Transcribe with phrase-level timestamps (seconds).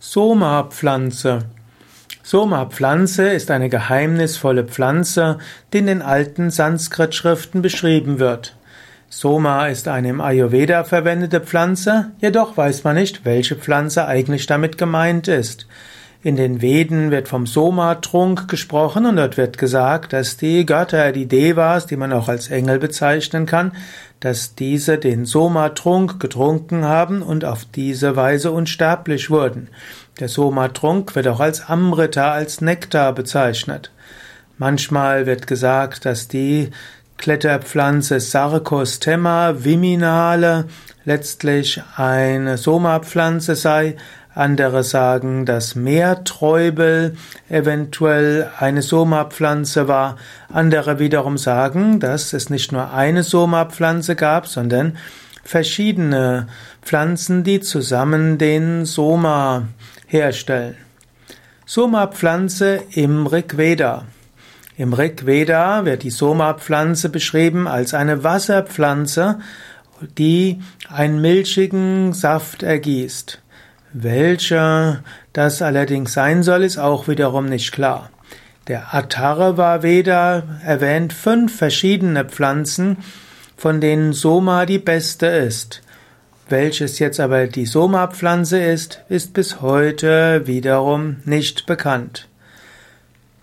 [0.00, 1.46] Soma-Pflanze.
[2.22, 5.38] Soma-Pflanze ist eine geheimnisvolle Pflanze,
[5.72, 8.54] die in den alten Sanskrit-Schriften beschrieben wird.
[9.08, 14.78] Soma ist eine im Ayurveda verwendete Pflanze, jedoch weiß man nicht, welche Pflanze eigentlich damit
[14.78, 15.66] gemeint ist.
[16.20, 21.26] In den Veden wird vom Soma-Trunk gesprochen und dort wird gesagt, dass die Götter, die
[21.26, 23.70] Devas, die man auch als Engel bezeichnen kann,
[24.18, 29.68] dass diese den Soma-Trunk getrunken haben und auf diese Weise unsterblich wurden.
[30.18, 33.92] Der Soma-Trunk wird auch als Amrita, als Nektar bezeichnet.
[34.56, 36.70] Manchmal wird gesagt, dass die
[37.16, 40.64] Kletterpflanze Sarcostema viminale
[41.04, 43.96] letztlich eine Soma-Pflanze sei,
[44.38, 47.16] andere sagen, dass Meerträubel
[47.48, 50.16] eventuell eine Soma-Pflanze war.
[50.52, 54.96] Andere wiederum sagen, dass es nicht nur eine Soma-Pflanze gab, sondern
[55.42, 56.46] verschiedene
[56.82, 59.68] Pflanzen, die zusammen den Soma
[60.06, 60.76] herstellen.
[61.66, 64.04] Soma-Pflanze im Rigveda.
[64.76, 69.40] Im Rigveda wird die Soma-Pflanze beschrieben als eine Wasserpflanze,
[70.16, 73.42] die einen milchigen Saft ergießt.
[73.92, 78.10] Welcher das allerdings sein soll, ist auch wiederum nicht klar.
[78.66, 82.98] Der Atharva Veda erwähnt fünf verschiedene Pflanzen,
[83.56, 85.80] von denen Soma die beste ist.
[86.50, 92.28] Welches jetzt aber die Soma-Pflanze ist, ist bis heute wiederum nicht bekannt.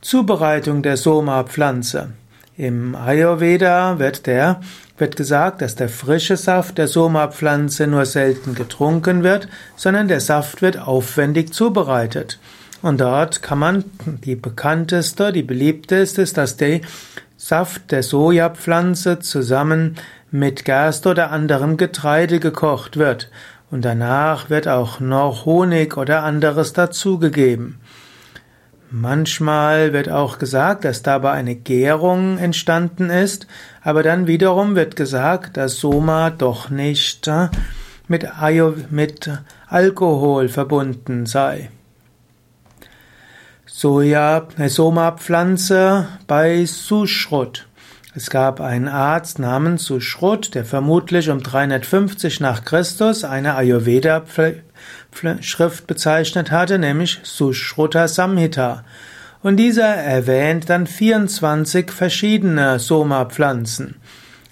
[0.00, 2.12] Zubereitung der Soma-Pflanze.
[2.56, 4.60] Im Ayurveda wird der,
[4.96, 10.62] wird gesagt, dass der frische Saft der Soma-Pflanze nur selten getrunken wird, sondern der Saft
[10.62, 12.38] wird aufwendig zubereitet.
[12.80, 13.84] Und dort kann man,
[14.24, 16.80] die bekannteste, die beliebteste ist, dass der
[17.36, 19.96] Saft der Sojapflanze zusammen
[20.30, 23.30] mit Gerste oder anderem Getreide gekocht wird.
[23.72, 27.80] Und danach wird auch noch Honig oder anderes dazugegeben.
[28.90, 33.46] Manchmal wird auch gesagt, dass dabei eine Gärung entstanden ist,
[33.82, 37.48] aber dann wiederum wird gesagt, dass Soma doch nicht äh,
[38.06, 38.26] mit,
[38.90, 39.30] mit
[39.68, 41.70] Alkohol verbunden sei.
[43.66, 47.66] Soja, Soma-Pflanze bei Sushrut.
[48.14, 53.56] Es gab einen Arzt namens Sushrut, der vermutlich um 350 nach Christus eine
[55.14, 58.84] Ayurveda-Schrift bezeichnet hatte, nämlich Sushruta Samhita.
[59.42, 63.96] Und dieser erwähnt dann 24 verschiedene Soma-Pflanzen.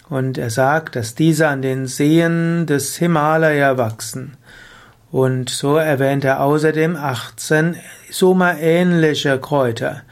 [0.08, 4.36] Und er sagt, dass diese an den Seen des Himalaya wachsen.
[5.10, 7.76] Und so erwähnt er außerdem 18
[8.10, 10.02] Soma-ähnliche Kräuter.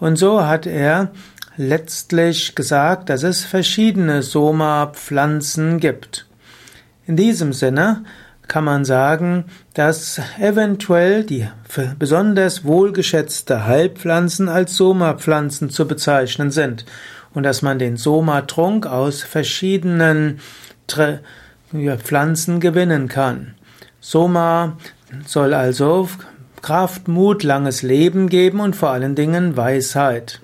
[0.00, 1.12] Und so hat er
[1.56, 6.26] letztlich gesagt, dass es verschiedene Soma-Pflanzen gibt.
[7.06, 8.04] In diesem Sinne
[8.48, 11.48] kann man sagen, dass eventuell die
[11.98, 16.84] besonders wohlgeschätzte Heilpflanzen als Soma-Pflanzen zu bezeichnen sind
[17.34, 20.40] und dass man den Soma-Trunk aus verschiedenen
[21.98, 23.54] Pflanzen gewinnen kann.
[24.00, 24.76] Soma
[25.26, 26.08] soll also
[26.62, 30.40] Kraft, Mut, langes Leben geben und vor allen Dingen Weisheit.